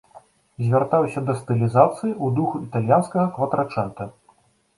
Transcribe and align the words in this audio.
Звяртаўся 0.63 1.19
да 1.27 1.35
стылізацыі 1.41 2.09
ў 2.23 2.27
духу 2.41 2.63
італьянскага 2.69 3.27
кватрачэнта. 3.37 4.11